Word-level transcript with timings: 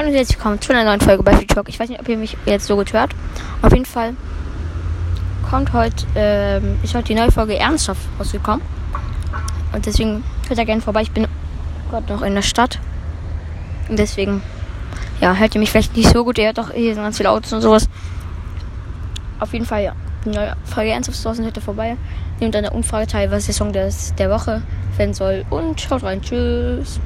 Hallo 0.00 0.08
und 0.08 0.16
herzlich 0.16 0.38
willkommen 0.38 0.58
zu 0.62 0.72
einer 0.72 0.84
neuen 0.84 1.02
Folge 1.02 1.22
bei 1.22 1.34
Talk. 1.44 1.68
Ich 1.68 1.78
weiß 1.78 1.90
nicht, 1.90 2.00
ob 2.00 2.08
ihr 2.08 2.16
mich 2.16 2.34
jetzt 2.46 2.66
so 2.66 2.74
gut 2.74 2.94
hört. 2.94 3.14
Auf 3.60 3.70
jeden 3.70 3.84
Fall 3.84 4.14
kommt 5.50 5.74
heute, 5.74 6.06
ähm, 6.14 6.78
ist 6.82 6.94
heute 6.94 7.08
die 7.08 7.14
neue 7.14 7.30
Folge 7.30 7.58
ernsthaft 7.58 8.00
rausgekommen. 8.18 8.62
Und 9.74 9.84
deswegen 9.84 10.24
hört 10.48 10.58
ihr 10.58 10.64
gerne 10.64 10.80
vorbei. 10.80 11.02
Ich 11.02 11.10
bin 11.10 11.28
gerade 11.90 12.10
noch 12.10 12.22
in 12.22 12.34
der 12.34 12.40
Stadt. 12.40 12.78
Und 13.90 13.98
deswegen, 13.98 14.42
ja, 15.20 15.34
hört 15.34 15.54
ihr 15.54 15.58
mich 15.58 15.70
vielleicht 15.70 15.94
nicht 15.94 16.08
so 16.08 16.24
gut. 16.24 16.38
Ihr 16.38 16.46
hört 16.46 16.56
doch, 16.56 16.72
hier 16.72 16.94
sind 16.94 17.02
ganz 17.02 17.18
viele 17.18 17.28
Autos 17.28 17.52
und 17.52 17.60
sowas. 17.60 17.86
Auf 19.38 19.52
jeden 19.52 19.66
Fall, 19.66 19.82
ja. 19.82 19.92
Die 20.24 20.30
neue 20.30 20.56
Folge 20.64 20.92
ernsthaft 20.92 21.22
draußen 21.22 21.44
heute 21.44 21.60
vorbei. 21.60 21.98
Nehmt 22.40 22.56
an 22.56 22.62
der 22.62 22.74
Umfrage 22.74 23.06
teil, 23.06 23.30
was 23.30 23.44
der 23.44 23.54
Song 23.54 23.74
des, 23.74 24.14
der 24.14 24.30
Woche 24.30 24.62
werden 24.96 25.12
soll. 25.12 25.44
Und 25.50 25.78
schaut 25.78 26.02
rein. 26.04 26.22
Tschüss. 26.22 26.98